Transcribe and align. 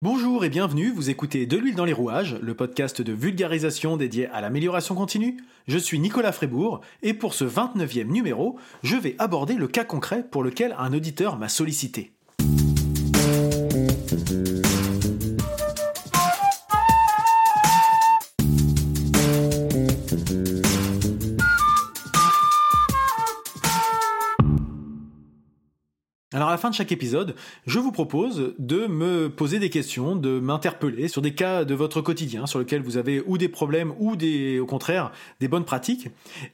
Bonjour 0.00 0.44
et 0.44 0.48
bienvenue, 0.48 0.92
vous 0.92 1.10
écoutez 1.10 1.44
De 1.44 1.56
l'huile 1.56 1.74
dans 1.74 1.84
les 1.84 1.92
rouages, 1.92 2.36
le 2.40 2.54
podcast 2.54 3.02
de 3.02 3.12
vulgarisation 3.12 3.96
dédié 3.96 4.28
à 4.28 4.40
l'amélioration 4.40 4.94
continue. 4.94 5.38
Je 5.66 5.76
suis 5.76 5.98
Nicolas 5.98 6.30
Frébourg 6.30 6.82
et 7.02 7.14
pour 7.14 7.34
ce 7.34 7.44
29e 7.44 8.04
numéro, 8.04 8.60
je 8.84 8.94
vais 8.94 9.16
aborder 9.18 9.54
le 9.54 9.66
cas 9.66 9.82
concret 9.82 10.22
pour 10.22 10.44
lequel 10.44 10.76
un 10.78 10.92
auditeur 10.92 11.36
m'a 11.36 11.48
sollicité. 11.48 12.12
Alors 26.38 26.50
à 26.50 26.52
la 26.52 26.58
fin 26.58 26.70
de 26.70 26.74
chaque 26.76 26.92
épisode, 26.92 27.34
je 27.66 27.80
vous 27.80 27.90
propose 27.90 28.54
de 28.60 28.86
me 28.86 29.28
poser 29.28 29.58
des 29.58 29.70
questions, 29.70 30.14
de 30.14 30.38
m'interpeller 30.38 31.08
sur 31.08 31.20
des 31.20 31.34
cas 31.34 31.64
de 31.64 31.74
votre 31.74 32.00
quotidien 32.00 32.46
sur 32.46 32.60
lesquels 32.60 32.80
vous 32.80 32.96
avez 32.96 33.24
ou 33.26 33.38
des 33.38 33.48
problèmes 33.48 33.92
ou 33.98 34.14
des, 34.14 34.60
au 34.60 34.66
contraire 34.66 35.10
des 35.40 35.48
bonnes 35.48 35.64
pratiques. 35.64 36.10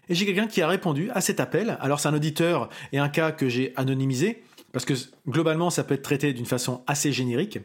Et 0.09 0.15
j'ai 0.15 0.25
quelqu'un 0.25 0.47
qui 0.47 0.63
a 0.63 0.69
répondu 0.69 1.11
à 1.11 1.21
cet 1.21 1.39
appel. 1.39 1.77
Alors 1.83 2.01
c'est 2.01 2.09
un 2.09 2.15
auditeur 2.15 2.71
et 2.93 2.99
un 2.99 3.11
cas 3.11 3.31
que 3.31 3.51
j'ai 3.51 3.75
anonymisé 3.77 4.43
parce 4.73 4.87
que 4.87 4.95
globalement 5.29 5.69
ça 5.69 5.85
peut 5.85 5.93
être 5.93 6.03
traité 6.03 6.33
d'une 6.33 6.47
façon 6.47 6.83
assez 6.87 7.13
générique. 7.13 7.59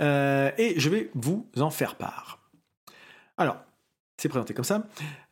Euh, 0.00 0.50
et 0.56 0.80
je 0.80 0.88
vais 0.88 1.10
vous 1.14 1.46
en 1.58 1.68
faire 1.68 1.96
part. 1.96 2.38
Alors, 3.36 3.58
c'est 4.20 4.28
présenté 4.28 4.52
comme 4.52 4.64
ça. 4.64 4.86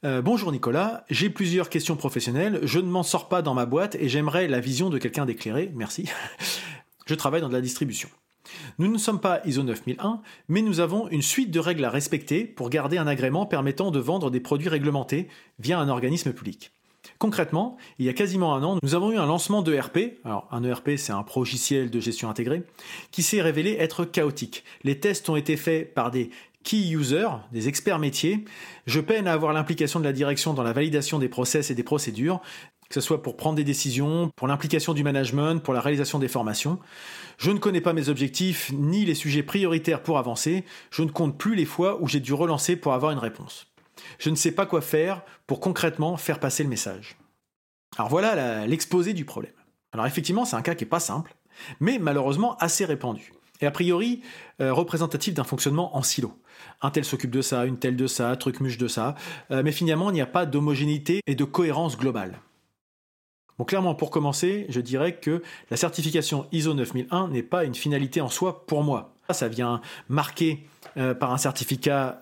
Euh, 0.05 0.23
bonjour 0.23 0.51
Nicolas, 0.51 1.05
j'ai 1.10 1.29
plusieurs 1.29 1.69
questions 1.69 1.95
professionnelles, 1.95 2.60
je 2.62 2.79
ne 2.79 2.88
m'en 2.88 3.02
sors 3.02 3.29
pas 3.29 3.42
dans 3.42 3.52
ma 3.52 3.66
boîte 3.66 3.96
et 3.96 4.09
j'aimerais 4.09 4.48
la 4.48 4.60
vision 4.60 4.88
de 4.88 4.96
quelqu'un 4.96 5.27
d'éclairé, 5.27 5.70
merci. 5.74 6.09
je 7.06 7.15
travaille 7.15 7.43
dans 7.43 7.51
de 7.51 7.55
la 7.55 7.60
distribution. 7.60 8.09
Nous 8.79 8.91
ne 8.91 8.96
sommes 8.96 9.20
pas 9.20 9.43
ISO 9.45 9.62
9001, 9.62 10.23
mais 10.48 10.62
nous 10.62 10.80
avons 10.80 11.06
une 11.10 11.20
suite 11.20 11.51
de 11.51 11.60
règles 11.60 11.84
à 11.84 11.91
respecter 11.91 12.45
pour 12.45 12.70
garder 12.70 12.96
un 12.96 13.06
agrément 13.06 13.45
permettant 13.45 13.90
de 13.90 13.98
vendre 13.98 14.30
des 14.30 14.40
produits 14.40 14.71
réglementés 14.71 15.29
via 15.59 15.79
un 15.79 15.91
organisme 15.91 16.32
public. 16.32 16.73
Concrètement, 17.18 17.76
il 17.98 18.07
y 18.07 18.09
a 18.09 18.13
quasiment 18.13 18.54
un 18.54 18.63
an, 18.63 18.79
nous 18.82 18.95
avons 18.95 19.10
eu 19.13 19.18
un 19.18 19.26
lancement 19.26 19.63
d'ERP, 19.63 20.20
alors 20.24 20.46
un 20.51 20.63
ERP 20.63 20.91
c'est 20.96 21.13
un 21.13 21.24
logiciel 21.35 21.91
de 21.91 22.01
gestion 22.01 22.30
intégrée, 22.30 22.63
qui 23.10 23.23
s'est 23.23 23.43
révélé 23.43 23.76
être 23.79 24.04
chaotique. 24.04 24.65
Les 24.85 25.01
tests 25.01 25.29
ont 25.29 25.37
été 25.37 25.57
faits 25.57 25.95
par 25.95 26.10
des 26.10 26.30
key 26.69 26.91
users, 26.91 27.30
des 27.51 27.66
experts 27.66 27.99
métiers. 27.99 28.45
Je 28.87 29.01
peine 29.01 29.27
à 29.27 29.33
avoir 29.33 29.55
l'implication 29.55 30.01
de 30.01 30.05
la 30.05 30.13
direction 30.13 30.52
dans 30.52 30.63
la 30.63 30.75
validation 30.75 31.19
des 31.19 31.30
process 31.30 31.71
et 31.71 31.75
des 31.75 31.83
procédures, 31.83 32.43
que 32.91 32.95
ce 32.95 33.01
soit 33.01 33.23
pour 33.23 33.38
prendre 33.38 33.57
des 33.57 33.65
décisions, 33.65 34.30
pour 34.37 34.49
l'implication 34.49 34.93
du 34.93 35.02
management, 35.02 35.63
pour 35.63 35.73
la 35.73 35.80
réalisation 35.80 36.19
des 36.19 36.29
formations. 36.29 36.79
Je 37.38 37.51
ne 37.52 37.59
connais 37.59 37.80
pas 37.80 37.95
mes 37.95 38.10
objectifs 38.10 38.71
ni 38.75 39.07
les 39.07 39.15
sujets 39.15 39.43
prioritaires 39.43 40.02
pour 40.02 40.19
avancer. 40.19 40.66
Je 40.91 41.02
ne 41.02 41.09
compte 41.09 41.38
plus 41.38 41.55
les 41.55 41.65
fois 41.65 42.02
où 42.02 42.07
j'ai 42.07 42.21
dû 42.21 42.35
relancer 42.35 42.77
pour 42.77 42.93
avoir 42.93 43.13
une 43.13 43.19
réponse. 43.19 43.73
Je 44.19 44.29
ne 44.29 44.35
sais 44.35 44.53
pas 44.53 44.66
quoi 44.66 44.82
faire 44.82 45.23
pour 45.47 45.60
concrètement 45.60 46.19
faire 46.19 46.38
passer 46.38 46.65
le 46.65 46.69
message. 46.69 47.16
Alors 47.97 48.10
voilà 48.10 48.66
l'exposé 48.66 49.15
du 49.15 49.25
problème. 49.25 49.55
Alors 49.93 50.05
effectivement, 50.05 50.45
c'est 50.45 50.57
un 50.57 50.63
cas 50.63 50.75
qui 50.75 50.85
n'est 50.85 50.91
pas 50.91 51.01
simple, 51.01 51.35
mais 51.80 51.99
malheureusement 51.99 52.59
assez 52.59 52.85
répandu 52.85 53.32
et 53.60 53.66
a 53.66 53.70
priori 53.70 54.23
euh, 54.60 54.73
représentatif 54.73 55.34
d'un 55.34 55.45
fonctionnement 55.45 55.96
en 55.96 56.02
silo. 56.02 56.32
Un 56.82 56.90
tel 56.90 57.04
s'occupe 57.04 57.30
de 57.30 57.42
ça, 57.42 57.64
une 57.64 57.78
telle 57.78 57.96
de 57.96 58.06
ça, 58.06 58.34
truc 58.37 58.60
muche 58.60 58.78
de 58.78 58.88
ça, 58.88 59.14
euh, 59.51 59.62
mais 59.64 59.73
finalement 59.73 60.10
il 60.10 60.14
n'y 60.14 60.20
a 60.20 60.26
pas 60.26 60.46
d'homogénéité 60.46 61.20
et 61.26 61.34
de 61.34 61.45
cohérence 61.45 61.96
globale. 61.96 62.40
Bon, 63.59 63.64
clairement, 63.64 63.96
pour 63.96 64.10
commencer, 64.10 64.66
je 64.69 64.81
dirais 64.81 65.16
que 65.16 65.42
la 65.70 65.76
certification 65.76 66.47
ISO 66.53 66.75
9001 66.75 67.28
n'est 67.28 67.42
pas 67.42 67.64
une 67.64 67.75
finalité 67.75 68.20
en 68.20 68.28
soi 68.28 68.64
pour 68.66 68.84
moi. 68.84 69.14
Ça 69.31 69.48
vient 69.48 69.81
marquer 70.09 70.64
euh, 70.97 71.12
par 71.12 71.32
un 71.32 71.38
certificat 71.38 72.20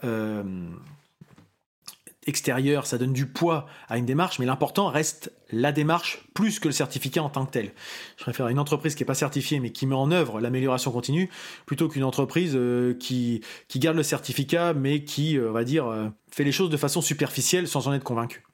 extérieur, 2.27 2.87
ça 2.87 2.99
donne 2.99 3.13
du 3.13 3.27
poids 3.27 3.67
à 3.89 3.99
une 3.99 4.05
démarche, 4.05 4.39
mais 4.39 4.47
l'important 4.47 4.89
reste 4.89 5.33
la 5.51 5.73
démarche 5.73 6.25
plus 6.35 6.59
que 6.59 6.69
le 6.69 6.73
certificat 6.73 7.23
en 7.23 7.31
tant 7.31 7.47
que 7.47 7.53
tel. 7.53 7.73
Je 8.17 8.25
préfère 8.25 8.49
une 8.49 8.59
entreprise 8.59 8.95
qui 8.95 9.03
n'est 9.03 9.07
pas 9.07 9.15
certifiée 9.15 9.61
mais 9.61 9.71
qui 9.71 9.87
met 9.87 9.95
en 9.95 10.11
œuvre 10.11 10.41
l'amélioration 10.41 10.91
continue 10.91 11.31
plutôt 11.67 11.89
qu'une 11.89 12.05
entreprise 12.05 12.53
euh, 12.55 12.95
qui, 12.95 13.43
qui 13.69 13.79
garde 13.79 13.97
le 13.97 14.03
certificat 14.03 14.75
mais 14.75 15.05
qui, 15.05 15.39
euh, 15.39 15.51
on 15.51 15.53
va 15.53 15.65
dire, 15.65 15.87
euh, 15.87 16.09
fait 16.31 16.45
les 16.45 16.53
choses 16.53 16.71
de 16.71 16.77
façon 16.77 17.01
superficielle 17.01 17.69
sans 17.69 17.89
en 17.89 17.93
être 17.93 18.05
convaincu. 18.05 18.45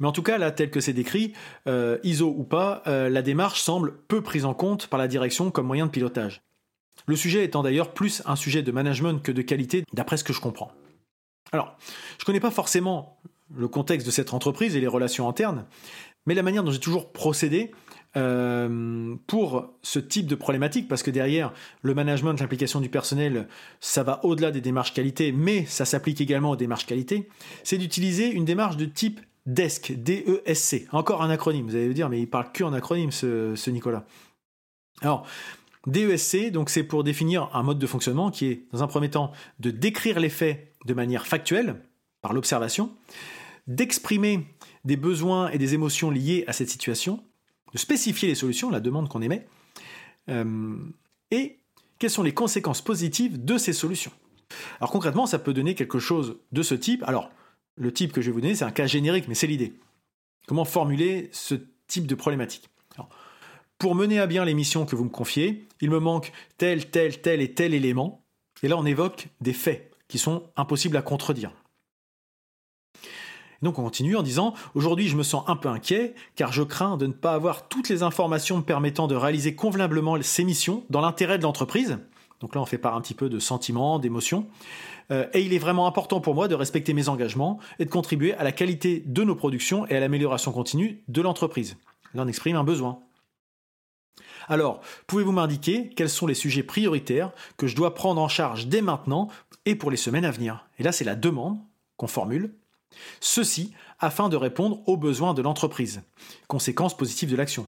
Mais 0.00 0.06
en 0.06 0.12
tout 0.12 0.22
cas, 0.22 0.38
là, 0.38 0.52
tel 0.52 0.70
que 0.70 0.78
c'est 0.78 0.92
décrit, 0.92 1.32
ISO 2.04 2.32
ou 2.36 2.44
pas, 2.44 2.84
la 2.86 3.20
démarche 3.20 3.60
semble 3.60 3.98
peu 4.06 4.22
prise 4.22 4.44
en 4.44 4.54
compte 4.54 4.86
par 4.86 4.96
la 4.96 5.08
direction 5.08 5.50
comme 5.50 5.66
moyen 5.66 5.86
de 5.86 5.90
pilotage. 5.90 6.42
Le 7.06 7.16
sujet 7.16 7.42
étant 7.42 7.64
d'ailleurs 7.64 7.92
plus 7.92 8.22
un 8.24 8.36
sujet 8.36 8.62
de 8.62 8.70
management 8.70 9.20
que 9.20 9.32
de 9.32 9.42
qualité, 9.42 9.82
d'après 9.92 10.16
ce 10.16 10.22
que 10.22 10.32
je 10.32 10.40
comprends. 10.40 10.70
Alors, 11.52 11.76
je 12.18 12.22
ne 12.22 12.26
connais 12.26 12.40
pas 12.40 12.50
forcément 12.50 13.18
le 13.54 13.68
contexte 13.68 14.06
de 14.06 14.10
cette 14.10 14.34
entreprise 14.34 14.76
et 14.76 14.80
les 14.80 14.86
relations 14.86 15.28
internes, 15.28 15.64
mais 16.26 16.34
la 16.34 16.42
manière 16.42 16.62
dont 16.62 16.70
j'ai 16.70 16.80
toujours 16.80 17.12
procédé 17.12 17.70
euh, 18.16 19.14
pour 19.26 19.70
ce 19.82 19.98
type 19.98 20.26
de 20.26 20.34
problématique, 20.34 20.88
parce 20.88 21.02
que 21.02 21.10
derrière, 21.10 21.52
le 21.82 21.94
management, 21.94 22.38
l'implication 22.40 22.80
du 22.80 22.88
personnel, 22.88 23.48
ça 23.80 24.02
va 24.02 24.24
au-delà 24.24 24.50
des 24.50 24.60
démarches 24.60 24.92
qualité, 24.92 25.32
mais 25.32 25.64
ça 25.66 25.84
s'applique 25.84 26.20
également 26.20 26.50
aux 26.50 26.56
démarches 26.56 26.86
qualité, 26.86 27.28
c'est 27.64 27.78
d'utiliser 27.78 28.30
une 28.30 28.44
démarche 28.44 28.76
de 28.76 28.84
type 28.84 29.20
DESC, 29.46 29.92
D-E-S-C. 29.92 30.88
Encore 30.92 31.22
un 31.22 31.30
acronyme, 31.30 31.66
vous 31.66 31.76
allez 31.76 31.88
me 31.88 31.94
dire, 31.94 32.10
mais 32.10 32.20
il 32.20 32.28
parle 32.28 32.52
que 32.52 32.64
en 32.64 32.72
acronyme, 32.74 33.12
ce, 33.12 33.54
ce 33.56 33.70
Nicolas. 33.70 34.04
Alors, 35.00 35.26
DESC, 35.86 36.50
donc 36.50 36.68
c'est 36.70 36.82
pour 36.82 37.04
définir 37.04 37.48
un 37.54 37.62
mode 37.62 37.78
de 37.78 37.86
fonctionnement 37.86 38.30
qui 38.30 38.46
est, 38.46 38.66
dans 38.72 38.82
un 38.82 38.86
premier 38.86 39.08
temps, 39.08 39.32
de 39.60 39.70
décrire 39.70 40.20
les 40.20 40.28
faits 40.28 40.74
de 40.84 40.94
manière 40.94 41.26
factuelle, 41.26 41.82
par 42.20 42.32
l'observation, 42.32 42.94
d'exprimer 43.66 44.46
des 44.84 44.96
besoins 44.96 45.50
et 45.50 45.58
des 45.58 45.74
émotions 45.74 46.10
liées 46.10 46.44
à 46.46 46.52
cette 46.52 46.70
situation, 46.70 47.22
de 47.72 47.78
spécifier 47.78 48.28
les 48.28 48.34
solutions, 48.34 48.70
la 48.70 48.80
demande 48.80 49.08
qu'on 49.08 49.22
émet, 49.22 49.46
euh, 50.30 50.76
et 51.30 51.58
quelles 51.98 52.10
sont 52.10 52.22
les 52.22 52.34
conséquences 52.34 52.82
positives 52.82 53.44
de 53.44 53.58
ces 53.58 53.72
solutions. 53.72 54.12
Alors 54.80 54.90
concrètement, 54.90 55.26
ça 55.26 55.38
peut 55.38 55.52
donner 55.52 55.74
quelque 55.74 55.98
chose 55.98 56.38
de 56.52 56.62
ce 56.62 56.74
type. 56.74 57.02
Alors, 57.06 57.30
le 57.76 57.92
type 57.92 58.12
que 58.12 58.20
je 58.20 58.26
vais 58.26 58.32
vous 58.32 58.40
donner, 58.40 58.54
c'est 58.54 58.64
un 58.64 58.70
cas 58.70 58.86
générique, 58.86 59.28
mais 59.28 59.34
c'est 59.34 59.46
l'idée. 59.46 59.74
Comment 60.46 60.64
formuler 60.64 61.28
ce 61.32 61.54
type 61.86 62.06
de 62.06 62.14
problématique? 62.14 62.70
Pour 63.78 63.94
mener 63.94 64.18
à 64.18 64.26
bien 64.26 64.44
les 64.44 64.54
missions 64.54 64.86
que 64.86 64.96
vous 64.96 65.04
me 65.04 65.10
confiez, 65.10 65.68
il 65.80 65.90
me 65.90 66.00
manque 66.00 66.32
tel, 66.56 66.90
tel, 66.90 67.20
tel 67.20 67.40
et 67.40 67.54
tel 67.54 67.74
élément. 67.74 68.24
Et 68.64 68.68
là, 68.68 68.76
on 68.76 68.84
évoque 68.84 69.28
des 69.40 69.52
faits 69.52 69.92
qui 70.08 70.18
sont 70.18 70.44
impossibles 70.56 70.96
à 70.96 71.02
contredire. 71.02 71.52
donc 73.62 73.78
on 73.78 73.82
continue 73.82 74.16
en 74.16 74.22
disant 74.22 74.54
Aujourd'hui, 74.74 75.08
je 75.08 75.16
me 75.16 75.22
sens 75.22 75.44
un 75.46 75.56
peu 75.56 75.68
inquiet 75.68 76.14
car 76.34 76.52
je 76.52 76.62
crains 76.62 76.96
de 76.96 77.06
ne 77.06 77.12
pas 77.12 77.32
avoir 77.32 77.68
toutes 77.68 77.88
les 77.88 78.02
informations 78.02 78.58
me 78.58 78.62
permettant 78.62 79.06
de 79.06 79.14
réaliser 79.14 79.54
convenablement 79.54 80.20
ces 80.22 80.44
missions 80.44 80.84
dans 80.90 81.00
l'intérêt 81.00 81.38
de 81.38 81.42
l'entreprise. 81.42 81.98
Donc 82.40 82.54
là, 82.54 82.60
on 82.60 82.66
fait 82.66 82.78
part 82.78 82.94
un 82.94 83.00
petit 83.00 83.14
peu 83.14 83.28
de 83.28 83.38
sentiments, 83.38 83.98
d'émotions. 83.98 84.46
Euh, 85.10 85.26
et 85.32 85.40
il 85.40 85.52
est 85.52 85.58
vraiment 85.58 85.86
important 85.86 86.20
pour 86.20 86.34
moi 86.34 86.48
de 86.48 86.54
respecter 86.54 86.92
mes 86.92 87.08
engagements 87.08 87.58
et 87.78 87.84
de 87.84 87.90
contribuer 87.90 88.34
à 88.34 88.44
la 88.44 88.52
qualité 88.52 89.02
de 89.06 89.24
nos 89.24 89.34
productions 89.34 89.86
et 89.86 89.96
à 89.96 90.00
l'amélioration 90.00 90.52
continue 90.52 91.02
de 91.08 91.22
l'entreprise. 91.22 91.76
Là, 92.14 92.22
on 92.24 92.28
exprime 92.28 92.56
un 92.56 92.64
besoin. 92.64 93.00
Alors, 94.48 94.80
pouvez-vous 95.06 95.32
m'indiquer 95.32 95.90
quels 95.90 96.08
sont 96.08 96.26
les 96.26 96.34
sujets 96.34 96.62
prioritaires 96.62 97.32
que 97.56 97.66
je 97.66 97.76
dois 97.76 97.94
prendre 97.94 98.20
en 98.20 98.28
charge 98.28 98.66
dès 98.66 98.82
maintenant 98.82 99.28
et 99.66 99.74
pour 99.74 99.90
les 99.90 99.96
semaines 99.96 100.24
à 100.24 100.30
venir? 100.30 100.66
Et 100.78 100.82
là, 100.82 100.92
c'est 100.92 101.04
la 101.04 101.14
demande 101.14 101.58
qu'on 101.96 102.06
formule. 102.06 102.54
Ceci 103.20 103.74
afin 104.00 104.28
de 104.28 104.36
répondre 104.36 104.80
aux 104.86 104.96
besoins 104.96 105.34
de 105.34 105.42
l'entreprise. 105.42 106.02
Conséquences 106.46 106.96
positives 106.96 107.30
de 107.30 107.36
l'action. 107.36 107.64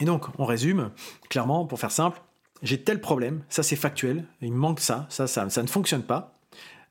Et 0.00 0.04
donc, 0.04 0.26
on 0.38 0.44
résume, 0.44 0.90
clairement, 1.28 1.66
pour 1.66 1.78
faire 1.78 1.92
simple, 1.92 2.20
j'ai 2.62 2.82
tel 2.82 3.00
problème, 3.00 3.44
ça 3.48 3.62
c'est 3.62 3.76
factuel, 3.76 4.24
il 4.40 4.52
me 4.52 4.56
manque 4.56 4.80
ça, 4.80 5.06
ça, 5.10 5.26
ça, 5.26 5.62
ne 5.62 5.68
fonctionne 5.68 6.02
pas. 6.02 6.34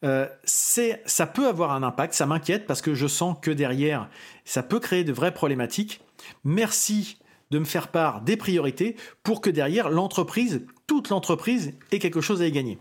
Euh, 0.04 0.28
ça 0.46 1.28
peut 1.28 1.48
avoir 1.48 1.72
un 1.72 1.82
impact, 1.82 2.14
ça 2.14 2.26
m'inquiète 2.26 2.68
parce 2.68 2.82
que 2.82 2.94
je 2.94 3.08
sens 3.08 3.38
que 3.42 3.52
derrière, 3.52 4.10
ça 4.46 4.62
peut 4.62 4.80
créer 4.80 5.04
de 5.04 5.14
vraies 5.14 5.34
problématiques. 5.34 6.02
Merci 6.44 7.18
de 7.54 7.60
me 7.60 7.66
faire 7.66 7.90
part 7.90 8.22
des 8.22 8.36
priorités 8.36 8.96
pour 9.22 9.40
que 9.40 9.52
derrière 9.52 9.90
l'entreprise, 9.92 10.66
toute 10.88 11.10
l'entreprise, 11.10 11.74
ait 11.92 12.00
quelque 12.00 12.20
chose 12.20 12.42
à 12.42 12.48
y 12.48 12.52
gagner. 12.52 12.80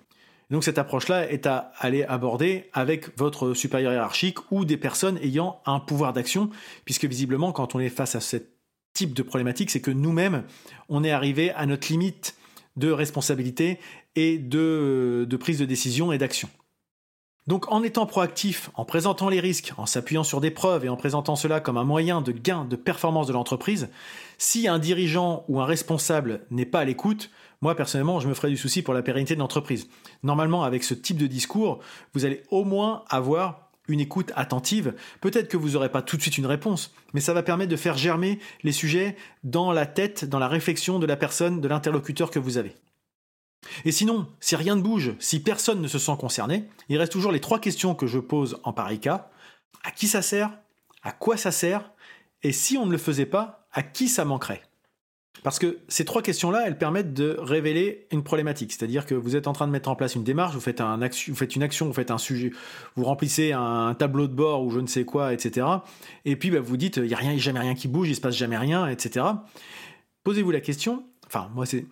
Donc 0.50 0.64
cette 0.64 0.78
approche-là 0.78 1.30
est 1.30 1.46
à 1.46 1.72
aller 1.78 2.04
aborder 2.04 2.70
avec 2.72 3.16
votre 3.18 3.52
supérieur 3.52 3.92
hiérarchique 3.92 4.38
ou 4.50 4.64
des 4.64 4.78
personnes 4.78 5.18
ayant 5.18 5.60
un 5.66 5.78
pouvoir 5.78 6.14
d'action, 6.14 6.48
puisque 6.86 7.04
visiblement 7.04 7.52
quand 7.52 7.74
on 7.74 7.80
est 7.80 7.90
face 7.90 8.14
à 8.14 8.20
ce 8.20 8.38
type 8.94 9.12
de 9.12 9.22
problématique, 9.22 9.70
c'est 9.70 9.80
que 9.80 9.90
nous-mêmes, 9.90 10.44
on 10.88 11.04
est 11.04 11.10
arrivé 11.10 11.50
à 11.52 11.66
notre 11.66 11.88
limite 11.88 12.34
de 12.76 12.90
responsabilité 12.90 13.78
et 14.16 14.38
de, 14.38 15.26
prise 15.38 15.58
de 15.58 15.66
décision 15.66 16.12
et 16.12 16.18
d'action. 16.18 16.48
Donc 17.48 17.70
en 17.72 17.82
étant 17.82 18.06
proactif, 18.06 18.70
en 18.74 18.84
présentant 18.84 19.28
les 19.28 19.40
risques, 19.40 19.72
en 19.76 19.84
s'appuyant 19.84 20.22
sur 20.22 20.40
des 20.40 20.52
preuves 20.52 20.84
et 20.84 20.88
en 20.88 20.96
présentant 20.96 21.34
cela 21.34 21.58
comme 21.58 21.76
un 21.76 21.84
moyen 21.84 22.20
de 22.20 22.30
gain 22.30 22.64
de 22.64 22.76
performance 22.76 23.26
de 23.26 23.32
l'entreprise, 23.32 23.88
si 24.38 24.68
un 24.68 24.78
dirigeant 24.78 25.44
ou 25.48 25.60
un 25.60 25.64
responsable 25.64 26.42
n'est 26.52 26.66
pas 26.66 26.80
à 26.80 26.84
l'écoute, 26.84 27.30
moi 27.60 27.74
personnellement, 27.74 28.20
je 28.20 28.28
me 28.28 28.34
ferais 28.34 28.50
du 28.50 28.56
souci 28.56 28.82
pour 28.82 28.94
la 28.94 29.02
pérennité 29.02 29.34
de 29.34 29.40
l'entreprise. 29.40 29.88
Normalement, 30.22 30.62
avec 30.62 30.84
ce 30.84 30.94
type 30.94 31.16
de 31.16 31.26
discours, 31.26 31.80
vous 32.14 32.24
allez 32.24 32.44
au 32.50 32.62
moins 32.62 33.02
avoir 33.08 33.70
une 33.88 33.98
écoute 33.98 34.30
attentive. 34.36 34.94
Peut-être 35.20 35.48
que 35.48 35.56
vous 35.56 35.70
n'aurez 35.70 35.88
pas 35.88 36.02
tout 36.02 36.16
de 36.16 36.22
suite 36.22 36.38
une 36.38 36.46
réponse, 36.46 36.94
mais 37.12 37.20
ça 37.20 37.34
va 37.34 37.42
permettre 37.42 37.72
de 37.72 37.76
faire 37.76 37.96
germer 37.96 38.38
les 38.62 38.70
sujets 38.70 39.16
dans 39.42 39.72
la 39.72 39.86
tête, 39.86 40.24
dans 40.24 40.38
la 40.38 40.46
réflexion 40.46 41.00
de 41.00 41.06
la 41.06 41.16
personne, 41.16 41.60
de 41.60 41.66
l'interlocuteur 41.66 42.30
que 42.30 42.38
vous 42.38 42.56
avez. 42.56 42.76
Et 43.84 43.92
sinon, 43.92 44.26
si 44.40 44.56
rien 44.56 44.76
ne 44.76 44.82
bouge, 44.82 45.14
si 45.18 45.40
personne 45.40 45.80
ne 45.80 45.88
se 45.88 45.98
sent 45.98 46.16
concerné, 46.18 46.68
il 46.88 46.98
reste 46.98 47.12
toujours 47.12 47.32
les 47.32 47.40
trois 47.40 47.58
questions 47.58 47.94
que 47.94 48.06
je 48.06 48.18
pose 48.18 48.58
en 48.64 48.72
pareil 48.72 48.98
cas. 48.98 49.30
À 49.84 49.90
qui 49.90 50.08
ça 50.08 50.22
sert? 50.22 50.50
À 51.02 51.12
quoi 51.12 51.36
ça 51.36 51.50
sert? 51.50 51.92
Et 52.42 52.52
si 52.52 52.76
on 52.76 52.86
ne 52.86 52.92
le 52.92 52.98
faisait 52.98 53.26
pas, 53.26 53.66
à 53.72 53.82
qui 53.82 54.08
ça 54.08 54.24
manquerait? 54.24 54.62
Parce 55.42 55.58
que 55.58 55.78
ces 55.88 56.04
trois 56.04 56.22
questions-là, 56.22 56.64
elles 56.66 56.78
permettent 56.78 57.14
de 57.14 57.36
révéler 57.40 58.06
une 58.12 58.22
problématique. 58.22 58.72
C'est-à-dire 58.72 59.06
que 59.06 59.14
vous 59.14 59.34
êtes 59.34 59.48
en 59.48 59.52
train 59.52 59.66
de 59.66 59.72
mettre 59.72 59.88
en 59.88 59.96
place 59.96 60.14
une 60.14 60.22
démarche, 60.22 60.54
vous 60.54 60.60
faites, 60.60 60.80
une 60.80 61.62
action, 61.62 61.86
vous 61.86 61.92
faites 61.92 62.12
un 62.12 62.18
sujet, 62.18 62.52
vous 62.94 63.04
remplissez 63.04 63.50
un 63.52 63.94
tableau 63.94 64.28
de 64.28 64.34
bord 64.34 64.62
ou 64.62 64.70
je 64.70 64.78
ne 64.78 64.86
sais 64.86 65.04
quoi, 65.04 65.32
etc. 65.32 65.66
Et 66.24 66.36
puis 66.36 66.50
bah, 66.50 66.60
vous 66.60 66.76
dites, 66.76 66.98
il 66.98 67.04
n'y 67.04 67.14
a 67.14 67.16
rien, 67.16 67.36
jamais 67.38 67.58
rien 67.58 67.74
qui 67.74 67.88
bouge, 67.88 68.08
il 68.08 68.14
se 68.14 68.20
passe 68.20 68.36
jamais 68.36 68.56
rien, 68.56 68.86
etc. 68.86 69.26
Posez-vous 70.22 70.52
la 70.52 70.60
question, 70.60 71.04
enfin 71.26 71.50
moi 71.54 71.66
c'est 71.66 71.86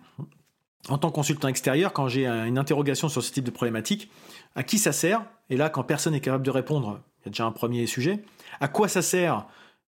en 0.89 0.97
tant 0.97 1.09
que 1.09 1.15
consultant 1.15 1.47
extérieur, 1.47 1.93
quand 1.93 2.07
j'ai 2.07 2.27
une 2.27 2.57
interrogation 2.57 3.09
sur 3.09 3.23
ce 3.23 3.31
type 3.31 3.43
de 3.43 3.51
problématique, 3.51 4.09
à 4.55 4.63
qui 4.63 4.77
ça 4.77 4.91
sert? 4.91 5.23
Et 5.49 5.57
là, 5.57 5.69
quand 5.69 5.83
personne 5.83 6.13
n'est 6.13 6.21
capable 6.21 6.45
de 6.45 6.51
répondre, 6.51 7.01
il 7.19 7.25
y 7.25 7.27
a 7.27 7.31
déjà 7.31 7.45
un 7.45 7.51
premier 7.51 7.85
sujet. 7.87 8.23
À 8.59 8.67
quoi 8.67 8.87
ça 8.87 9.01
sert 9.01 9.45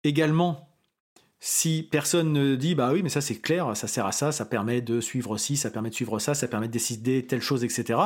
également 0.03 0.68
si 1.41 1.87
personne 1.89 2.33
ne 2.33 2.55
dit 2.55 2.75
bah 2.75 2.91
oui 2.91 3.01
mais 3.01 3.09
ça 3.09 3.21
c'est 3.21 3.35
clair, 3.35 3.75
ça 3.75 3.87
sert 3.87 4.05
à 4.05 4.11
ça, 4.11 4.31
ça 4.31 4.45
permet 4.45 4.81
de 4.81 4.99
suivre 4.99 5.37
ci, 5.37 5.55
ça 5.55 5.69
permet 5.69 5.89
de 5.89 5.95
suivre 5.95 6.19
ça, 6.19 6.33
ça 6.33 6.47
permet 6.47 6.67
de 6.67 6.73
décider 6.73 7.25
telle 7.25 7.41
chose, 7.41 7.63
etc. 7.63 7.99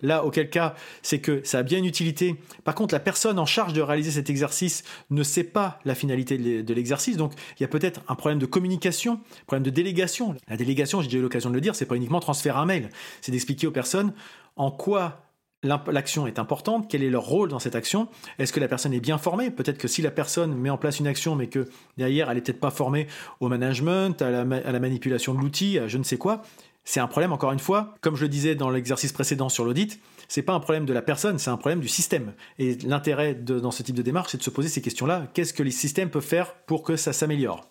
Là 0.00 0.24
auquel 0.24 0.48
cas 0.48 0.74
c'est 1.02 1.20
que 1.20 1.42
ça 1.44 1.58
a 1.58 1.62
bien 1.62 1.78
une 1.78 1.84
utilité. 1.84 2.36
Par 2.64 2.74
contre 2.74 2.94
la 2.94 3.00
personne 3.00 3.38
en 3.38 3.46
charge 3.46 3.72
de 3.72 3.82
réaliser 3.82 4.10
cet 4.10 4.30
exercice 4.30 4.84
ne 5.10 5.22
sait 5.22 5.44
pas 5.44 5.80
la 5.84 5.94
finalité 5.94 6.38
de 6.38 6.74
l'exercice, 6.74 7.16
donc 7.16 7.32
il 7.58 7.62
y 7.62 7.64
a 7.64 7.68
peut-être 7.68 8.00
un 8.08 8.14
problème 8.14 8.38
de 8.38 8.46
communication, 8.46 9.14
un 9.14 9.44
problème 9.46 9.64
de 9.64 9.70
délégation. 9.70 10.34
La 10.48 10.56
délégation, 10.56 11.02
j'ai 11.02 11.08
déjà 11.08 11.18
eu 11.18 11.22
l'occasion 11.22 11.50
de 11.50 11.54
le 11.54 11.60
dire, 11.60 11.74
c'est 11.74 11.86
pas 11.86 11.96
uniquement 11.96 12.20
transférer 12.20 12.58
un 12.58 12.66
mail, 12.66 12.88
c'est 13.20 13.32
d'expliquer 13.32 13.66
aux 13.66 13.72
personnes 13.72 14.12
en 14.56 14.70
quoi 14.70 15.31
l'action 15.62 16.26
est 16.26 16.38
importante, 16.38 16.86
quel 16.90 17.02
est 17.02 17.10
leur 17.10 17.24
rôle 17.24 17.48
dans 17.48 17.58
cette 17.58 17.76
action, 17.76 18.08
est-ce 18.38 18.52
que 18.52 18.60
la 18.60 18.68
personne 18.68 18.92
est 18.92 19.00
bien 19.00 19.18
formée? 19.18 19.50
Peut-être 19.50 19.78
que 19.78 19.88
si 19.88 20.02
la 20.02 20.10
personne 20.10 20.54
met 20.54 20.70
en 20.70 20.78
place 20.78 20.98
une 20.98 21.06
action, 21.06 21.36
mais 21.36 21.46
que 21.46 21.68
derrière, 21.96 22.28
elle 22.30 22.36
n'est 22.36 22.42
peut-être 22.42 22.60
pas 22.60 22.70
formée 22.70 23.06
au 23.40 23.48
management, 23.48 24.20
à 24.22 24.30
la, 24.30 24.80
manipulation 24.80 25.34
de 25.34 25.40
l'outil, 25.40 25.78
à 25.78 25.88
je 25.88 25.98
ne 25.98 26.02
sais 26.02 26.18
quoi, 26.18 26.42
c'est 26.84 26.98
un 26.98 27.06
problème, 27.06 27.32
encore 27.32 27.52
une 27.52 27.60
fois, 27.60 27.94
comme 28.00 28.16
je 28.16 28.22
le 28.22 28.28
disais 28.28 28.56
dans 28.56 28.68
l'exercice 28.68 29.12
précédent 29.12 29.48
sur 29.48 29.64
l'audit, 29.64 30.00
c'est 30.26 30.42
pas 30.42 30.52
un 30.52 30.60
problème 30.60 30.84
de 30.84 30.92
la 30.92 31.02
personne, 31.02 31.38
c'est 31.38 31.50
un 31.50 31.56
problème 31.56 31.80
du 31.80 31.88
système. 31.88 32.32
Et 32.58 32.76
l'intérêt 32.78 33.34
dans 33.34 33.70
ce 33.70 33.84
type 33.84 33.94
de 33.94 34.02
démarche, 34.02 34.32
c'est 34.32 34.38
de 34.38 34.42
se 34.42 34.50
poser 34.50 34.68
ces 34.68 34.82
questions-là. 34.82 35.28
Qu'est-ce 35.32 35.54
que 35.54 35.62
les 35.62 35.70
systèmes 35.70 36.10
peuvent 36.10 36.24
faire 36.24 36.54
pour 36.66 36.82
que 36.82 36.96
ça 36.96 37.12
s'améliore? 37.12 37.68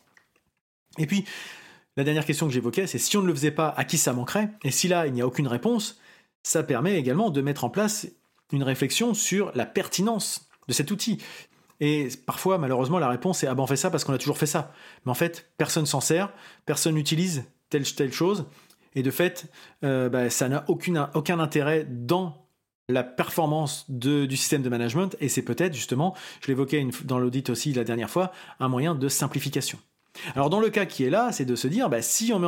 Et 0.98 1.08
puis, 1.08 1.26
la 1.98 2.06
dernière 2.06 2.26
question 2.26 2.48
que 2.48 2.54
j'évoquais, 2.54 2.88
c'est 2.88 3.00
si 3.00 3.18
on 3.18 3.22
ne 3.22 3.28
le 3.28 3.34
faisait 3.34 3.52
pas, 3.52 3.74
à 3.76 3.84
qui 3.84 3.98
ça 3.98 4.14
manquerait? 4.14 4.50
Et 4.64 4.72
si 4.72 4.88
là, 4.88 5.08
il 5.08 5.14
n'y 5.14 5.22
a 5.22 5.28
aucune 5.28 5.48
réponse, 5.48 6.00
ça 6.44 6.64
permet 6.64 6.98
également 6.98 7.30
de 7.30 7.42
mettre 7.42 7.64
en 7.64 7.70
place 7.70 8.08
une 8.52 8.64
réflexion 8.64 9.14
sur 9.14 9.52
la 9.56 9.66
pertinence 9.66 10.50
de 10.68 10.74
cet 10.74 10.92
outil. 10.92 11.20
Et 11.80 12.10
parfois, 12.26 12.58
malheureusement, 12.58 13.00
la 13.00 13.10
réponse 13.10 13.44
est 13.44 13.48
Ah 13.48 13.56
ben 13.56 13.64
on 13.64 13.68
fait 13.68 13.76
ça 13.76 13.90
parce 13.90 14.04
qu'on 14.04 14.14
a 14.14 14.18
toujours 14.18 14.38
fait 14.38 14.46
ça. 14.46 14.72
Mais 15.06 15.12
en 15.12 15.16
fait, 15.16 15.52
personne 15.58 15.86
s'en 15.86 16.00
sert, 16.02 16.32
personne 16.66 16.96
n'utilise 16.96 17.46
telle 17.70 17.84
telle 17.84 18.14
chose. 18.14 18.46
Et 18.94 19.04
de 19.04 19.12
fait, 19.12 19.46
euh, 19.84 20.10
bah, 20.10 20.30
ça 20.30 20.50
n'a 20.50 20.66
aucun 20.68 21.40
intérêt 21.40 21.88
dans 21.90 22.48
la 22.90 23.04
performance 23.04 23.86
du 23.90 24.36
système 24.36 24.62
de 24.62 24.70
management. 24.70 25.16
Et 25.22 25.30
c'est 25.30 25.42
peut-être 25.42 25.74
justement, 25.74 26.16
je 26.42 26.48
l'évoquais 26.48 26.86
dans 27.06 27.20
l'audit 27.20 27.50
aussi 27.50 27.74
la 27.74 27.84
dernière 27.84 28.10
fois, 28.10 28.32
un 28.60 28.68
moyen 28.68 28.94
de 28.96 29.08
simplification. 29.08 29.80
Alors 30.36 30.50
dans 30.50 30.60
le 30.60 30.70
cas 30.70 30.86
qui 30.86 31.06
est 31.06 31.10
là, 31.10 31.32
c'est 31.32 31.46
de 31.46 31.56
se 31.56 31.68
dire, 31.68 31.90
bah, 31.90 32.02
si 32.02 32.34
on 32.34 32.42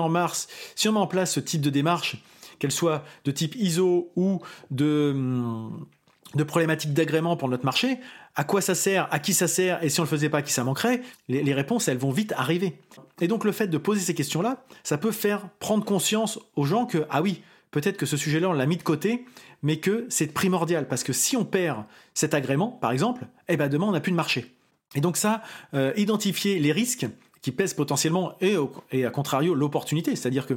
si 0.75 0.89
on 0.89 0.91
met 0.91 0.99
en 0.99 1.07
place 1.07 1.31
ce 1.31 1.39
type 1.39 1.61
de 1.61 1.69
démarche 1.69 2.17
qu'elle 2.63 2.71
soit 2.71 3.03
de 3.25 3.31
type 3.31 3.55
ISO 3.57 4.09
ou 4.15 4.39
de, 4.71 5.11
hum, 5.13 5.85
de 6.33 6.43
problématiques 6.45 6.93
d'agrément 6.93 7.35
pour 7.35 7.49
notre 7.49 7.65
marché, 7.65 7.99
à 8.35 8.45
quoi 8.45 8.61
ça 8.61 8.73
sert, 8.73 9.09
à 9.11 9.19
qui 9.19 9.33
ça 9.33 9.49
sert, 9.49 9.83
et 9.83 9.89
si 9.89 9.99
on 9.99 10.03
le 10.03 10.09
faisait 10.09 10.29
pas, 10.29 10.41
qui 10.41 10.53
ça 10.53 10.63
manquerait, 10.63 11.01
les, 11.27 11.43
les, 11.43 11.53
réponses, 11.53 11.89
elles 11.89 11.97
vont 11.97 12.11
vite 12.11 12.31
arriver. 12.37 12.79
Et 13.19 13.27
donc 13.27 13.43
le 13.43 13.51
fait 13.51 13.67
de 13.67 13.77
poser 13.77 13.99
ces 13.99 14.13
questions-là, 14.13 14.63
ça 14.85 14.97
peut 14.97 15.11
faire 15.11 15.49
prendre 15.59 15.83
conscience 15.83 16.39
aux 16.55 16.63
gens 16.63 16.85
que, 16.85 17.05
ah 17.09 17.21
oui, 17.21 17.41
peut-être 17.71 17.97
que 17.97 18.05
ce 18.05 18.15
sujet-là, 18.15 18.51
on 18.51 18.53
l'a 18.53 18.65
mis 18.65 18.77
de 18.77 18.83
côté, 18.83 19.25
mais 19.61 19.81
que 19.81 20.05
c'est 20.07 20.27
primordial, 20.27 20.87
parce 20.87 21.03
que 21.03 21.11
si 21.11 21.35
on 21.35 21.43
perd 21.43 21.83
cet 22.13 22.33
agrément, 22.33 22.69
par 22.69 22.93
exemple, 22.93 23.25
eh 23.49 23.57
ben 23.57 23.67
demain, 23.67 23.87
on 23.87 23.91
n'a 23.91 23.99
plus 23.99 24.13
de 24.13 24.17
marché. 24.17 24.55
Et 24.95 25.01
donc 25.01 25.17
ça, 25.17 25.41
euh, 25.73 25.91
identifier 25.97 26.59
les 26.59 26.71
risques, 26.71 27.07
qui 27.43 27.51
pèse 27.51 27.75
potentiellement 27.75 28.35
et, 28.41 28.55
et 28.91 29.05
à 29.05 29.11
contrario 29.11 29.53
l'opportunité. 29.53 30.15
C'est-à-dire 30.15 30.47
que 30.47 30.55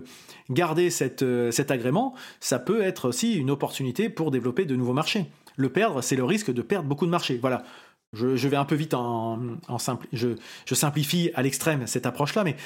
garder 0.48 0.88
euh, 1.22 1.50
cet 1.50 1.70
agrément, 1.70 2.14
ça 2.40 2.58
peut 2.58 2.80
être 2.80 3.08
aussi 3.08 3.34
une 3.34 3.50
opportunité 3.50 4.08
pour 4.08 4.30
développer 4.30 4.64
de 4.64 4.76
nouveaux 4.76 4.94
marchés. 4.94 5.26
Le 5.56 5.68
perdre, 5.68 6.00
c'est 6.00 6.16
le 6.16 6.24
risque 6.24 6.52
de 6.52 6.62
perdre 6.62 6.88
beaucoup 6.88 7.04
de 7.04 7.10
marchés. 7.10 7.38
Voilà. 7.38 7.64
Je, 8.12 8.48
vais 8.48 8.56
un 8.56 8.64
peu 8.64 8.76
vite 8.76 8.94
en, 8.94 9.58
simple, 9.78 10.06
je, 10.12 10.28
je 10.64 10.74
simplifie 10.74 11.30
à 11.34 11.42
l'extrême 11.42 11.86
cette 11.86 12.06
approche-là, 12.06 12.44
mais 12.44 12.56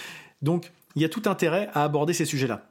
donc 0.43 0.71
il 0.95 1.03
y 1.03 1.05
a 1.05 1.09
tout 1.09 1.23
intérêt 1.25 1.71
à 1.73 1.83
aborder 1.83 2.13
ces 2.13 2.27
sujets-là. 2.27 2.69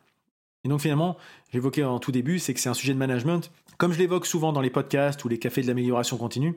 Et 0.63 0.69
donc 0.69 0.81
finalement, 0.81 1.18
j'évoquais 1.51 1.84
en 1.84 2.00
tout 2.00 2.12
début, 2.12 2.38
c'est 2.38 2.54
que 2.54 2.60
c'est 2.60 2.69
un 2.69 2.74
sujet 2.75 2.94
de 2.94 3.00
management. 3.00 3.51
Comme 3.78 3.92
je 3.92 3.98
l'évoque 3.98 4.28
souvent 4.28 4.54
dans 4.54 4.62
les 4.62 4.69
podcasts 4.69 5.25
ou 5.25 5.30
les 5.30 5.40
cafés 5.40 5.62
de 5.62 5.68
l'amélioration 5.68 6.16
continue, 6.16 6.56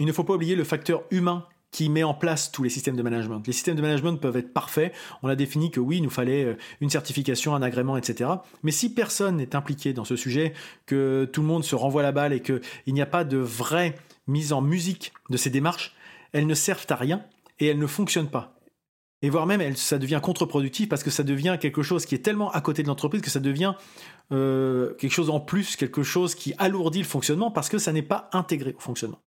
il 0.00 0.06
ne 0.06 0.12
faut 0.12 0.24
pas 0.24 0.34
oublier 0.34 0.56
le 0.56 0.64
facteur 0.64 1.02
humain 1.10 1.46
qui 1.74 1.88
met 1.88 2.04
en 2.04 2.14
place 2.14 2.52
tous 2.52 2.62
les 2.62 2.70
systèmes 2.70 2.94
de 2.94 3.02
management. 3.02 3.42
Les 3.44 3.52
systèmes 3.52 3.74
de 3.74 3.82
management 3.82 4.16
peuvent 4.16 4.36
être 4.36 4.52
parfaits. 4.52 4.92
On 5.24 5.28
a 5.28 5.34
défini 5.34 5.72
que 5.72 5.80
oui, 5.80 5.96
il 5.96 6.04
nous 6.04 6.10
fallait 6.10 6.44
euh, 6.44 6.56
une 6.80 6.88
certification, 6.88 7.52
un 7.52 7.62
agrément, 7.62 7.96
etc. 7.96 8.30
Mais 8.62 8.70
si 8.70 8.94
personne 8.94 9.38
n'est 9.38 9.56
impliqué 9.56 9.92
dans 9.92 10.04
ce 10.04 10.14
sujet, 10.14 10.52
que 10.86 11.28
tout 11.32 11.40
le 11.40 11.48
monde 11.48 11.64
se 11.64 11.74
renvoie 11.74 12.04
la 12.04 12.12
balle 12.12 12.32
et 12.32 12.40
qu'il 12.42 12.60
n'y 12.94 13.02
a 13.02 13.06
pas 13.06 13.24
de 13.24 13.38
vraie 13.38 13.96
mise 14.28 14.52
en 14.52 14.60
musique 14.60 15.12
de 15.30 15.36
ces 15.36 15.50
démarches, 15.50 15.96
elles 16.32 16.46
ne 16.46 16.54
servent 16.54 16.86
à 16.90 16.94
rien 16.94 17.24
et 17.58 17.66
elles 17.66 17.80
ne 17.80 17.88
fonctionnent 17.88 18.30
pas. 18.30 18.54
Et 19.22 19.28
voire 19.28 19.46
même, 19.46 19.74
ça 19.74 19.98
devient 19.98 20.20
contre-productif 20.22 20.88
parce 20.88 21.02
que 21.02 21.10
ça 21.10 21.24
devient 21.24 21.58
quelque 21.60 21.82
chose 21.82 22.06
qui 22.06 22.14
est 22.14 22.18
tellement 22.18 22.52
à 22.52 22.60
côté 22.60 22.84
de 22.84 22.88
l'entreprise 22.88 23.20
que 23.20 23.30
ça 23.30 23.40
devient 23.40 23.74
euh, 24.30 24.94
quelque 24.94 25.12
chose 25.12 25.28
en 25.28 25.40
plus, 25.40 25.74
quelque 25.74 26.04
chose 26.04 26.36
qui 26.36 26.54
alourdit 26.58 27.00
le 27.00 27.04
fonctionnement 27.04 27.50
parce 27.50 27.68
que 27.68 27.78
ça 27.78 27.92
n'est 27.92 28.02
pas 28.02 28.30
intégré 28.32 28.76
au 28.78 28.80
fonctionnement. 28.80 29.18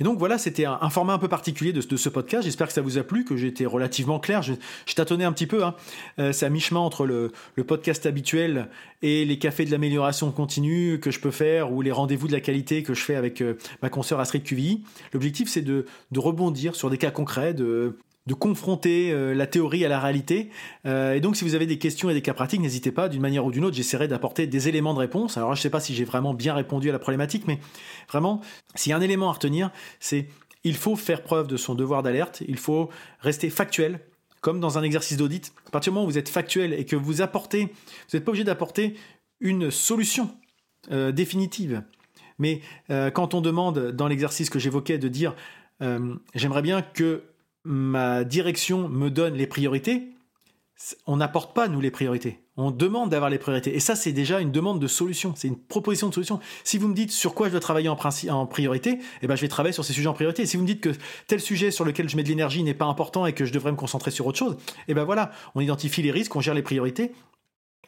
Et 0.00 0.04
donc 0.04 0.18
voilà, 0.18 0.38
c'était 0.38 0.64
un, 0.64 0.88
format 0.88 1.12
un 1.12 1.18
peu 1.18 1.28
particulier 1.28 1.72
de, 1.72 1.80
ce 1.80 2.08
podcast. 2.08 2.44
J'espère 2.44 2.66
que 2.66 2.72
ça 2.72 2.80
vous 2.80 2.96
a 2.96 3.02
plu, 3.02 3.24
que 3.24 3.36
j'ai 3.36 3.48
été 3.48 3.66
relativement 3.66 4.18
clair. 4.18 4.42
Je, 4.42 4.54
tâtonnais 4.94 5.24
un 5.24 5.32
petit 5.32 5.46
peu. 5.46 5.64
Hein. 5.64 5.74
Euh, 6.18 6.32
c'est 6.32 6.46
à 6.46 6.48
mi-chemin 6.48 6.80
entre 6.80 7.04
le, 7.04 7.30
podcast 7.66 8.06
habituel 8.06 8.68
et 9.02 9.24
les 9.24 9.38
cafés 9.38 9.64
de 9.66 9.70
l'amélioration 9.70 10.32
continue 10.32 10.98
que 10.98 11.10
je 11.10 11.20
peux 11.20 11.30
faire 11.30 11.72
ou 11.72 11.82
les 11.82 11.92
rendez-vous 11.92 12.26
de 12.26 12.32
la 12.32 12.40
qualité 12.40 12.82
que 12.82 12.94
je 12.94 13.02
fais 13.02 13.16
avec 13.16 13.42
euh, 13.42 13.58
ma 13.82 13.90
consoeur 13.90 14.18
Astrid 14.18 14.42
QVI. 14.42 14.82
L'objectif, 15.12 15.48
c'est 15.48 15.62
de, 15.62 15.84
rebondir 16.16 16.74
sur 16.74 16.88
des 16.88 16.98
cas 16.98 17.10
concrets, 17.10 17.52
de, 17.52 17.96
de 18.26 18.34
confronter 18.34 19.10
euh, 19.12 19.34
la 19.34 19.46
théorie 19.46 19.84
à 19.84 19.88
la 19.88 19.98
réalité. 19.98 20.50
Euh, 20.86 21.14
et 21.14 21.20
donc, 21.20 21.36
si 21.36 21.44
vous 21.44 21.54
avez 21.54 21.66
des 21.66 21.78
questions 21.78 22.08
et 22.08 22.14
des 22.14 22.22
cas 22.22 22.34
pratiques, 22.34 22.60
n'hésitez 22.60 22.92
pas, 22.92 23.08
d'une 23.08 23.20
manière 23.20 23.44
ou 23.44 23.50
d'une 23.50 23.64
autre, 23.64 23.76
j'essaierai 23.76 24.06
d'apporter 24.08 24.46
des 24.46 24.68
éléments 24.68 24.94
de 24.94 25.00
réponse. 25.00 25.36
Alors, 25.36 25.54
je 25.54 25.60
ne 25.60 25.62
sais 25.62 25.70
pas 25.70 25.80
si 25.80 25.94
j'ai 25.94 26.04
vraiment 26.04 26.34
bien 26.34 26.54
répondu 26.54 26.88
à 26.88 26.92
la 26.92 26.98
problématique, 26.98 27.44
mais 27.46 27.58
vraiment, 28.08 28.40
s'il 28.74 28.90
y 28.90 28.92
a 28.92 28.96
un 28.96 29.00
élément 29.00 29.28
à 29.28 29.32
retenir, 29.32 29.70
c'est 29.98 30.28
il 30.64 30.76
faut 30.76 30.94
faire 30.94 31.22
preuve 31.22 31.48
de 31.48 31.56
son 31.56 31.74
devoir 31.74 32.04
d'alerte, 32.04 32.42
il 32.46 32.56
faut 32.56 32.88
rester 33.18 33.50
factuel, 33.50 33.98
comme 34.40 34.60
dans 34.60 34.78
un 34.78 34.84
exercice 34.84 35.16
d'audit. 35.16 35.52
À 35.66 35.70
partir 35.70 35.92
du 35.92 35.94
moment 35.94 36.06
où 36.06 36.10
vous 36.10 36.18
êtes 36.18 36.28
factuel 36.28 36.72
et 36.72 36.84
que 36.84 36.94
vous 36.94 37.20
apportez, 37.20 37.64
vous 37.64 37.70
n'êtes 38.16 38.24
pas 38.24 38.30
obligé 38.30 38.44
d'apporter 38.44 38.94
une 39.40 39.72
solution 39.72 40.30
euh, 40.92 41.10
définitive. 41.10 41.82
Mais 42.38 42.60
quand 42.88 43.34
on 43.34 43.40
demande 43.40 43.92
dans 43.92 44.08
l'exercice 44.08 44.50
que 44.50 44.58
j'évoquais 44.58 44.98
de 44.98 45.06
dire 45.06 45.36
j'aimerais 46.34 46.62
bien 46.62 46.82
que 46.82 47.22
ma 47.64 48.24
direction 48.24 48.88
me 48.88 49.10
donne 49.10 49.34
les 49.34 49.46
priorités, 49.46 50.12
on 51.06 51.16
n'apporte 51.16 51.54
pas, 51.54 51.68
nous, 51.68 51.80
les 51.80 51.90
priorités. 51.90 52.40
On 52.56 52.70
demande 52.70 53.10
d'avoir 53.10 53.30
les 53.30 53.38
priorités. 53.38 53.74
Et 53.74 53.80
ça, 53.80 53.94
c'est 53.94 54.12
déjà 54.12 54.40
une 54.40 54.50
demande 54.50 54.80
de 54.80 54.88
solution. 54.88 55.32
C'est 55.36 55.48
une 55.48 55.56
proposition 55.56 56.08
de 56.08 56.14
solution. 56.14 56.40
Si 56.64 56.76
vous 56.76 56.88
me 56.88 56.94
dites 56.94 57.12
sur 57.12 57.34
quoi 57.34 57.46
je 57.46 57.52
dois 57.52 57.60
travailler 57.60 57.88
en, 57.88 58.46
priorité, 58.46 58.98
eh 59.22 59.26
ben, 59.26 59.36
je 59.36 59.40
vais 59.40 59.48
travailler 59.48 59.72
sur 59.72 59.84
ces 59.84 59.92
sujets 59.92 60.08
en 60.08 60.12
priorité. 60.12 60.44
Si 60.44 60.56
vous 60.56 60.64
me 60.64 60.66
dites 60.66 60.80
que 60.80 60.90
tel 61.28 61.40
sujet 61.40 61.70
sur 61.70 61.84
lequel 61.84 62.08
je 62.08 62.16
mets 62.16 62.24
de 62.24 62.28
l'énergie 62.28 62.62
n'est 62.62 62.74
pas 62.74 62.84
important 62.84 63.26
et 63.26 63.32
que 63.32 63.44
je 63.44 63.52
devrais 63.52 63.70
me 63.70 63.76
concentrer 63.76 64.10
sur 64.10 64.26
autre 64.26 64.38
chose, 64.38 64.56
eh 64.88 64.94
ben 64.94 65.04
voilà, 65.04 65.30
on 65.54 65.60
identifie 65.60 66.02
les 66.02 66.10
risques, 66.10 66.34
on 66.34 66.40
gère 66.40 66.54
les 66.54 66.62
priorités 66.62 67.12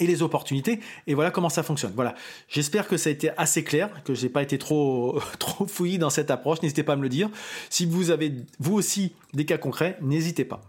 et 0.01 0.07
les 0.07 0.23
opportunités. 0.23 0.81
Et 1.07 1.15
voilà 1.15 1.31
comment 1.31 1.49
ça 1.49 1.63
fonctionne. 1.63 1.93
Voilà. 1.95 2.15
J'espère 2.49 2.89
que 2.89 2.97
ça 2.97 3.11
a 3.11 3.13
été 3.13 3.31
assez 3.37 3.65
clair, 3.65 4.03
que 4.05 4.15
j'ai 4.15 4.29
pas 4.29 4.43
été 4.43 4.59
trop, 4.59 5.21
trop 5.39 5.67
fouillis 5.67 5.99
dans 5.99 6.11
cette 6.11 6.31
approche. 6.31 6.63
N'hésitez 6.63 6.83
pas 6.83 6.95
à 6.95 6.97
me 6.97 7.03
le 7.03 7.09
dire. 7.09 7.31
Si 7.71 7.87
vous 7.87 8.11
avez, 8.11 8.33
vous 8.59 8.75
aussi, 8.75 9.13
des 9.33 9.45
cas 9.45 9.59
concrets, 9.59 9.97
n'hésitez 10.03 10.45
pas. 10.45 10.63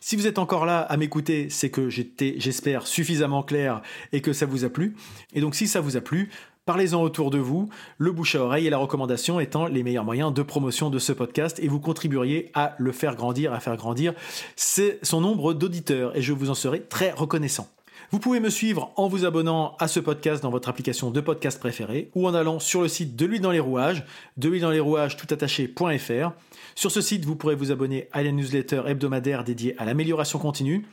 Si 0.00 0.16
vous 0.16 0.26
êtes 0.26 0.38
encore 0.38 0.64
là 0.64 0.80
à 0.80 0.96
m'écouter, 0.96 1.48
c'est 1.50 1.70
que 1.70 1.88
j'étais, 1.88 2.34
j'espère, 2.38 2.86
suffisamment 2.86 3.42
clair 3.42 3.82
et 4.12 4.20
que 4.20 4.32
ça 4.32 4.46
vous 4.46 4.64
a 4.64 4.70
plu. 4.70 4.96
Et 5.32 5.40
donc 5.40 5.54
si 5.54 5.68
ça 5.68 5.80
vous 5.80 5.96
a 5.96 6.00
plu, 6.00 6.30
Parlez-en 6.64 7.02
autour 7.02 7.32
de 7.32 7.38
vous, 7.38 7.70
le 7.98 8.12
bouche 8.12 8.36
à 8.36 8.40
oreille 8.40 8.68
et 8.68 8.70
la 8.70 8.78
recommandation 8.78 9.40
étant 9.40 9.66
les 9.66 9.82
meilleurs 9.82 10.04
moyens 10.04 10.32
de 10.32 10.42
promotion 10.42 10.90
de 10.90 11.00
ce 11.00 11.12
podcast 11.12 11.58
et 11.58 11.66
vous 11.66 11.80
contribueriez 11.80 12.52
à 12.54 12.76
le 12.78 12.92
faire 12.92 13.16
grandir, 13.16 13.52
à 13.52 13.58
faire 13.58 13.76
grandir 13.76 14.14
son 14.54 15.20
nombre 15.20 15.54
d'auditeurs 15.54 16.16
et 16.16 16.22
je 16.22 16.32
vous 16.32 16.50
en 16.50 16.54
serai 16.54 16.82
très 16.82 17.10
reconnaissant. 17.10 17.68
Vous 18.12 18.18
pouvez 18.18 18.40
me 18.40 18.50
suivre 18.50 18.92
en 18.96 19.08
vous 19.08 19.24
abonnant 19.24 19.74
à 19.78 19.88
ce 19.88 19.98
podcast 19.98 20.42
dans 20.42 20.50
votre 20.50 20.68
application 20.68 21.10
de 21.10 21.20
podcast 21.22 21.58
préférée 21.58 22.10
ou 22.14 22.28
en 22.28 22.34
allant 22.34 22.58
sur 22.58 22.82
le 22.82 22.88
site 22.88 23.16
de 23.16 23.24
l'huile 23.24 23.40
dans 23.40 23.50
les 23.50 23.58
rouages, 23.58 24.04
de 24.36 24.50
l'huile 24.50 24.60
dans 24.60 24.70
les 24.70 24.80
rouages 24.80 25.16
toutattaché.fr. 25.16 26.32
Sur 26.74 26.90
ce 26.90 27.00
site, 27.00 27.24
vous 27.24 27.36
pourrez 27.36 27.54
vous 27.54 27.72
abonner 27.72 28.08
à 28.12 28.22
la 28.22 28.30
newsletter 28.30 28.82
hebdomadaire 28.86 29.44
dédiée 29.44 29.74
à 29.78 29.86
l'amélioration 29.86 30.38
continue. 30.38 30.84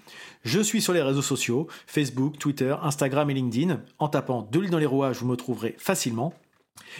Je 0.46 0.62
suis 0.62 0.82
sur 0.82 0.94
les 0.94 1.02
réseaux 1.02 1.22
sociaux, 1.22 1.68
Facebook, 1.88 2.38
Twitter, 2.40 2.74
Instagram 2.82 3.30
et 3.30 3.34
LinkedIn. 3.34 3.82
En 4.00 4.08
tapant 4.08 4.48
de 4.50 4.58
l'huile 4.58 4.72
dans 4.72 4.80
les 4.80 4.86
rouages, 4.86 5.18
vous 5.18 5.28
me 5.28 5.36
trouverez 5.36 5.76
facilement. 5.78 6.34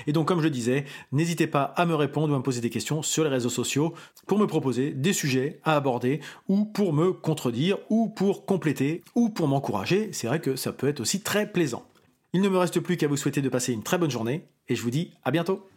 Et 0.08 0.14
donc, 0.14 0.28
comme 0.28 0.42
je 0.42 0.48
disais, 0.48 0.86
n'hésitez 1.12 1.48
pas 1.48 1.64
à 1.64 1.86
me 1.86 1.96
répondre 1.96 2.32
ou 2.32 2.36
à 2.36 2.40
me 2.40 2.44
poser 2.44 2.62
des 2.62 2.70
questions 2.70 3.02
sur 3.02 3.24
les 3.24 3.30
réseaux 3.30 3.50
sociaux 3.50 3.94
pour 4.28 4.40
me 4.40 4.46
proposer 4.46 4.92
des 4.92 5.14
sujets 5.14 5.60
à 5.64 5.76
aborder 5.76 6.20
ou 6.48 6.66
pour 6.66 6.94
me 6.94 7.12
contredire 7.12 7.78
ou 7.90 8.10
pour 8.10 8.46
compléter 8.46 9.04
ou 9.16 9.30
pour 9.30 9.48
m'encourager. 9.48 10.10
C'est 10.12 10.28
vrai 10.28 10.40
que 10.40 10.56
ça 10.56 10.72
peut 10.72 10.88
être 10.88 11.00
aussi 11.00 11.22
très 11.22 11.52
plaisant. 11.52 11.86
Il 12.34 12.42
ne 12.42 12.50
me 12.50 12.58
reste 12.58 12.80
plus 12.80 12.98
qu'à 12.98 13.08
vous 13.08 13.18
souhaiter 13.18 13.42
de 13.42 13.50
passer 13.50 13.74
une 13.74 13.84
très 13.84 13.98
bonne 13.98 14.12
journée 14.12 14.46
et 14.68 14.76
je 14.76 14.82
vous 14.84 14.92
dis 14.92 15.12
à 15.24 15.32
bientôt. 15.32 15.68